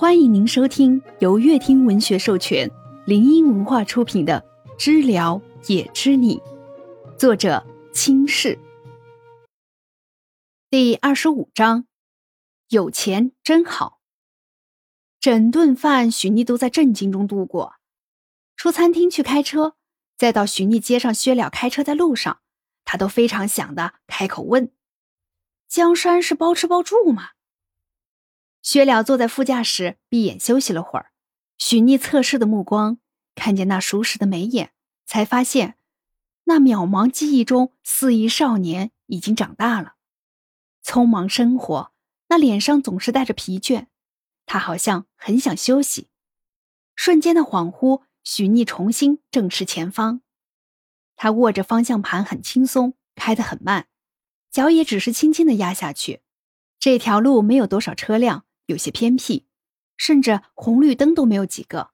[0.00, 2.70] 欢迎您收听由乐听文学授权、
[3.04, 4.40] 林音文化出品的
[4.78, 6.36] 《知了也知你》，
[7.16, 8.56] 作者清世。
[10.70, 11.88] 第二十五章：
[12.68, 13.98] 有钱真好。
[15.18, 17.74] 整顿饭，许妮都在震惊中度过。
[18.54, 19.74] 出餐厅去开车，
[20.16, 22.38] 再到许妮街上薛了开车在路上，
[22.84, 24.70] 他都非常想的开口问
[25.66, 27.30] ：“江山是包吃包住吗？”
[28.62, 31.12] 薛了坐在副驾驶，闭眼休息了会儿。
[31.56, 32.98] 许逆测试的目光
[33.34, 34.72] 看见那熟识的眉眼，
[35.06, 35.76] 才发现
[36.44, 39.94] 那渺茫记忆中肆意少年已经长大了。
[40.84, 41.92] 匆忙生活，
[42.28, 43.86] 那脸上总是带着疲倦。
[44.46, 46.08] 他好像很想休息。
[46.94, 50.22] 瞬间的恍惚，许逆重新正视前方。
[51.16, 53.88] 他握着方向盘很轻松，开得很慢，
[54.50, 56.22] 脚也只是轻轻的压下去。
[56.80, 58.46] 这条路没有多少车辆。
[58.68, 59.46] 有些偏僻，
[59.96, 61.92] 甚至红绿灯都没有几个。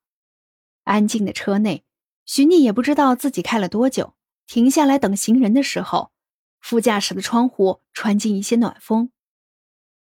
[0.82, 1.84] 安静的车内，
[2.26, 4.16] 许逆也不知道自己开了多久。
[4.46, 6.12] 停下来等行人的时候，
[6.60, 9.12] 副驾驶的窗户穿进一些暖风。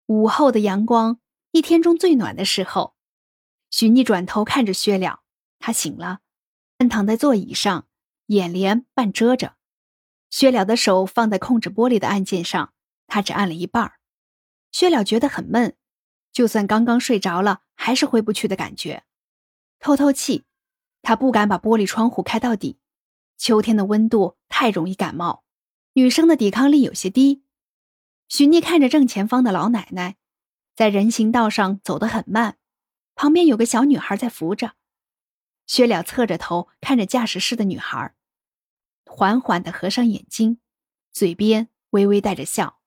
[0.06, 1.20] 午后的阳光，
[1.53, 2.97] 一天中最暖的时候。
[3.70, 5.20] 许逆转头看着薛了，
[5.58, 6.20] 他醒了，
[6.78, 7.86] 半躺在座椅上，
[8.28, 9.56] 眼帘半遮着。
[10.30, 12.73] 薛了的手放在控制玻璃的按键上，
[13.06, 13.92] 他只按了一半
[14.73, 15.77] 薛了觉得很闷。
[16.37, 19.05] 就算刚刚睡着了，还是回不去的感觉。
[19.79, 20.45] 透透气，
[21.01, 22.79] 他不敢把玻璃窗户开到底。
[23.39, 25.45] 秋天的温度太容易感冒，
[25.95, 27.42] 女生的抵抗力有些低。
[28.29, 30.17] 许妮看着正前方的老奶奶，
[30.75, 32.59] 在人行道上走得很慢，
[33.14, 34.75] 旁边有个小女孩在扶着。
[35.67, 38.14] 薛了侧着头看着驾驶室的女孩，
[39.07, 40.61] 缓缓地合上眼睛，
[41.11, 42.79] 嘴边微微带着笑。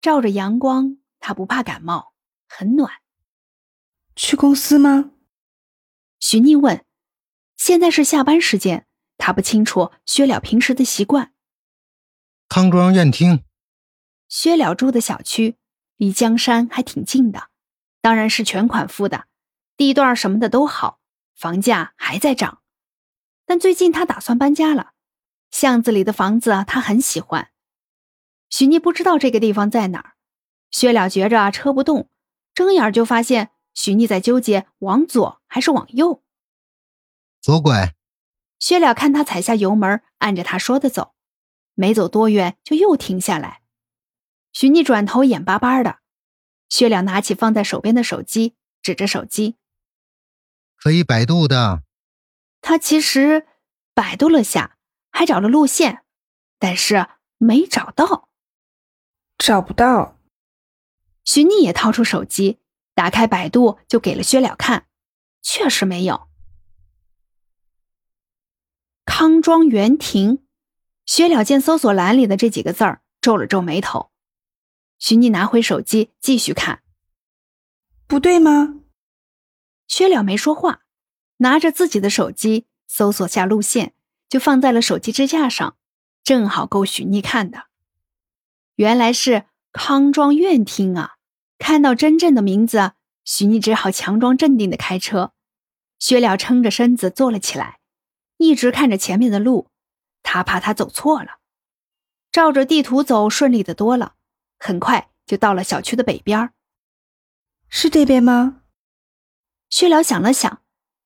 [0.00, 2.14] 照着阳光，他不怕感冒。
[2.48, 2.90] 很暖。
[4.16, 5.12] 去公司吗？
[6.18, 6.84] 徐妮问。
[7.56, 8.86] 现在是下班时间，
[9.16, 11.32] 他不清楚薛了平时的习惯。
[12.48, 13.44] 康庄宴厅。
[14.28, 15.56] 薛了住的小区
[15.96, 17.48] 离江山还挺近的，
[18.00, 19.26] 当然是全款付的，
[19.76, 21.00] 地段什么的都好，
[21.34, 22.62] 房价还在涨。
[23.44, 24.92] 但最近他打算搬家了，
[25.50, 27.50] 巷子里的房子他很喜欢。
[28.50, 30.14] 许妮不知道这个地方在哪儿，
[30.70, 32.08] 薛了觉着车不动。
[32.58, 36.24] 睁眼就发现许逆在纠结往左还是往右。
[37.40, 37.94] 左拐。
[38.58, 41.14] 薛了看他踩下油门，按着他说的走，
[41.74, 43.62] 没走多远就又停下来。
[44.52, 46.00] 许逆转头眼巴巴的。
[46.68, 49.54] 薛了拿起放在手边的手机，指着手机
[50.74, 51.84] ：“可以百度的。”
[52.60, 53.46] 他其实
[53.94, 54.78] 百度了下，
[55.12, 56.02] 还找了路线，
[56.58, 58.28] 但是没找到。
[59.38, 60.17] 找不到。
[61.28, 62.58] 徐逆也掏出手机，
[62.94, 64.86] 打开百度，就给了薛了看，
[65.42, 66.26] 确实没有。
[69.04, 70.42] 康庄园亭，
[71.04, 74.10] 薛了见搜索栏里的这几个字儿，皱了皱眉头。
[74.98, 76.82] 徐逆拿回手机继续看，
[78.06, 78.76] 不对吗？
[79.86, 80.80] 薛了没说话，
[81.36, 83.92] 拿着自己的手机搜索下路线，
[84.30, 85.76] 就放在了手机支架上，
[86.24, 87.64] 正好够许逆看的。
[88.76, 91.16] 原来是康庄院厅啊！
[91.58, 92.92] 看到真正的名字，
[93.24, 95.32] 许逆只好强装镇定的开车。
[95.98, 97.80] 薛了撑着身子坐了起来，
[98.36, 99.68] 一直看着前面的路，
[100.22, 101.38] 他怕他走错了。
[102.30, 104.14] 照着地图走，顺利的多了，
[104.58, 106.52] 很快就到了小区的北边。
[107.68, 108.62] 是这边吗？
[109.68, 110.62] 薛了想了想，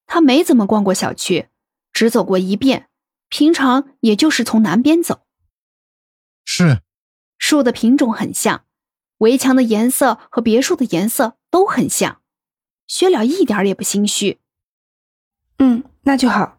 [0.06, 1.48] 他没怎么逛过小区，
[1.92, 2.90] 只走过一遍，
[3.28, 5.26] 平常也就是从南边走。
[6.44, 6.82] 是，
[7.38, 8.66] 树的品种很像。
[9.22, 12.20] 围墙的颜色和别墅的颜色都很像，
[12.88, 14.40] 薛了一点也不心虚。
[15.58, 16.58] 嗯，那就好。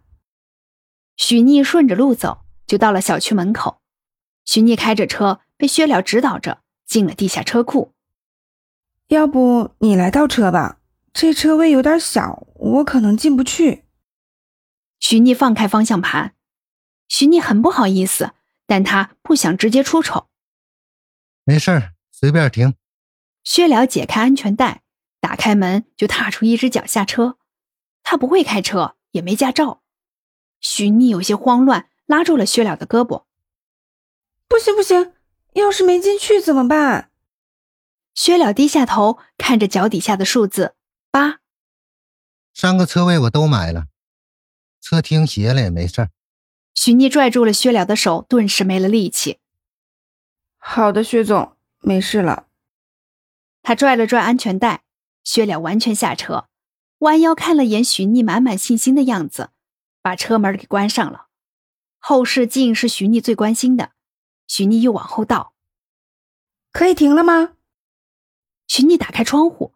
[1.18, 3.82] 许逆顺着路走，就到了小区门口。
[4.46, 7.94] 许逆开着车，被薛了指导着进了地下车库。
[9.08, 10.80] 要不你来倒车吧，
[11.12, 13.84] 这车位有点小，我可能进不去。
[15.02, 16.34] 许逆放开方向盘，
[17.10, 18.32] 许逆很不好意思，
[18.66, 20.30] 但他不想直接出丑。
[21.44, 21.93] 没事儿。
[22.24, 22.76] 随便停。
[23.44, 24.82] 薛了解开安全带，
[25.20, 27.38] 打开门就踏出一只脚下车。
[28.02, 29.84] 他不会开车，也没驾照。
[30.62, 33.26] 许逆有些慌乱，拉住了薛了的胳膊。
[34.48, 35.12] 不行不行，
[35.56, 37.12] 要是没进去怎么办？
[38.16, 40.76] 薛了低下头看着脚底下的数字
[41.12, 41.42] 八。
[42.54, 43.88] 三个车位我都买了，
[44.80, 46.08] 车停斜了也没事。
[46.74, 49.40] 许逆拽住了薛了的手，顿时没了力气。
[50.58, 51.53] 好的，薛总。
[51.86, 52.48] 没事了，
[53.62, 54.84] 他拽了拽安全带，
[55.22, 56.48] 薛了完全下车，
[57.00, 59.50] 弯腰看了眼许逆满满信心的样子，
[60.02, 61.28] 把车门给关上了。
[62.00, 63.92] 后视镜是许逆最关心的，
[64.48, 65.54] 许逆又往后倒。
[66.72, 67.56] 可以停了吗？
[68.66, 69.74] 许逆打开窗户，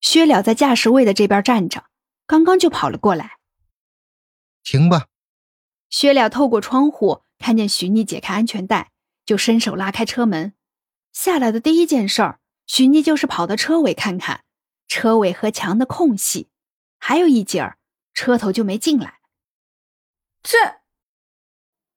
[0.00, 1.86] 薛了在驾驶位的这边站着，
[2.26, 3.38] 刚刚就跑了过来。
[4.62, 5.08] 停吧。
[5.90, 8.92] 薛了透过窗户看见许逆解开安全带，
[9.26, 10.54] 就伸手拉开车门。
[11.14, 14.44] 下来的第一件事儿，许逆就是跑到车尾看看，
[14.88, 16.48] 车尾和墙的空隙，
[16.98, 17.78] 还有一截儿
[18.12, 19.20] 车头就没进来。
[20.42, 20.58] 这，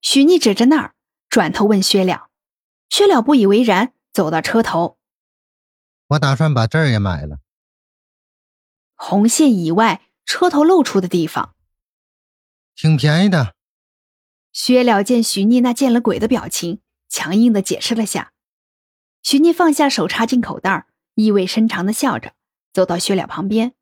[0.01, 0.95] 许妮指着那儿，
[1.29, 2.29] 转头问薛了。
[2.89, 4.97] 薛了不以为然，走到车头。
[6.09, 7.39] 我打算把这儿也买了。
[8.95, 11.55] 红线以外，车头露出的地方，
[12.75, 13.55] 挺便宜的。
[14.53, 18.31] 薛了见许妮那见了鬼的表情，强硬的解释了下。
[19.27, 22.31] 许逆放下手，插进口袋，意味深长的笑着，
[22.71, 23.73] 走到薛了旁边。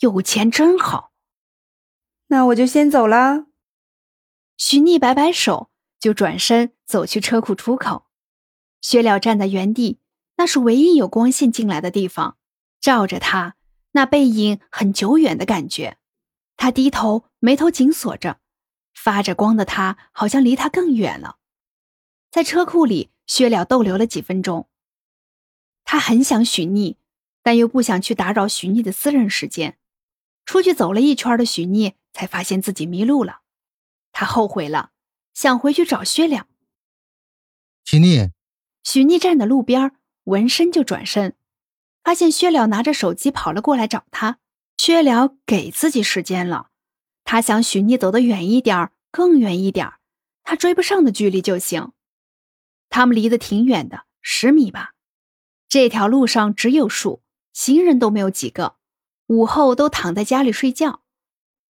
[0.00, 1.12] 有钱真好。
[2.26, 3.46] 那我就先走了。
[4.58, 8.08] 徐逆摆摆手，就转身走去车库出口。
[8.82, 10.00] 薛了站在原地，
[10.36, 12.36] 那是唯一有光线进来的地方，
[12.78, 13.56] 照着他，
[13.92, 15.96] 那背影很久远的感觉。
[16.58, 18.40] 他低头，眉头紧锁着，
[18.94, 21.37] 发着光的他好像离他更远了。
[22.38, 24.68] 在车库里，薛了逗留了几分钟。
[25.82, 26.96] 他很想许逆，
[27.42, 29.76] 但又不想去打扰许逆的私人时间。
[30.46, 33.40] 出去走了一圈的许逆才发现自己迷路了，
[34.12, 34.92] 他后悔了，
[35.34, 36.46] 想回去找薛了。
[37.84, 38.30] 许逆。
[38.84, 41.34] 许逆站在路边，闻声就转身，
[42.04, 44.38] 发现薛了拿着手机跑了过来找他。
[44.76, 46.68] 薛了给自己时间了，
[47.24, 49.94] 他想许逆走得远一点，更远一点，
[50.44, 51.90] 他追不上的距离就行。
[52.88, 54.94] 他们离得挺远的，十米吧。
[55.68, 58.76] 这条路上只有树，行人都没有几个，
[59.26, 61.02] 午后都躺在家里睡觉。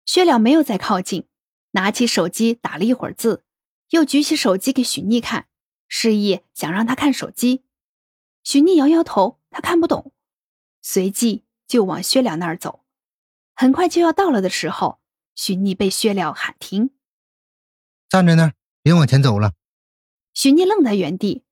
[0.04, 1.26] 薛了没有再靠近，
[1.72, 3.44] 拿起手机打了一会儿字，
[3.90, 5.48] 又举起手机给许逆看。
[5.88, 7.64] 示意想让他看手机，
[8.44, 10.12] 许逆摇摇头，他看不懂，
[10.82, 12.84] 随即就往薛了那儿走。
[13.54, 15.00] 很快就要到了的时候，
[15.34, 16.90] 许逆被薛了喊停，
[18.08, 19.54] 站在那儿，别往前走了。
[20.38, 21.42] 许逆愣在原地，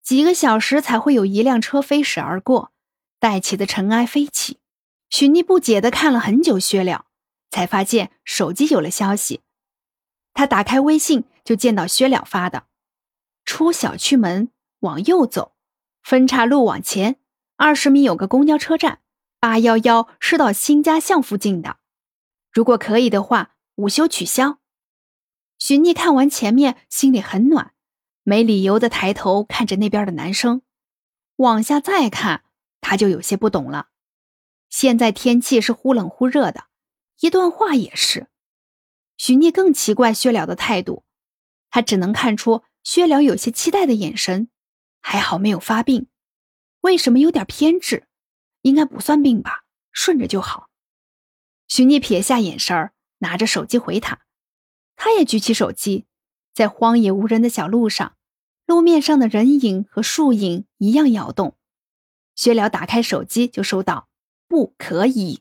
[0.00, 2.70] 几个小时才会有一辆车飞驶而过，
[3.18, 4.60] 带起的尘埃飞起。
[5.10, 7.06] 许逆不解的看了很久薛了，
[7.50, 9.40] 才发现手机有了消息。
[10.34, 12.68] 他打开微信，就见到薛了发的。
[13.44, 15.56] 出小区门往右走，
[16.04, 17.18] 分岔路往前
[17.56, 19.00] 二十米有个公交车站，
[19.40, 21.78] 八幺幺是到新家巷附近的。
[22.52, 24.60] 如果可以的话，午休取消。
[25.58, 27.72] 许逆看完前面，心里很暖，
[28.28, 30.60] 没理由的抬头看着那边的男生。
[31.36, 32.44] 往下再看，
[32.82, 33.88] 他就有些不懂了。
[34.68, 36.66] 现在天气是忽冷忽热的，
[37.20, 38.26] 一段话也是。
[39.16, 41.04] 许聂更奇怪薛了的态度，
[41.70, 42.62] 他只能看出。
[42.84, 44.50] 薛了有些期待的眼神，
[45.00, 46.08] 还好没有发病。
[46.82, 48.06] 为什么有点偏执？
[48.60, 50.68] 应该不算病吧，顺着就好。
[51.66, 54.20] 许聂撇下眼神儿，拿着手机回他。
[54.96, 56.04] 他也举起手机，
[56.52, 58.16] 在荒野无人的小路上，
[58.68, 61.54] 路面上的人影和树影一样摇动。
[62.36, 64.08] 薛了打开手机就收到，
[64.46, 65.38] 不可以。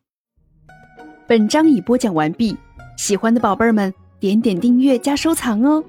[1.27, 2.55] 本章已播讲完毕，
[2.98, 5.84] 喜欢的宝贝儿们点点订阅加收藏哦。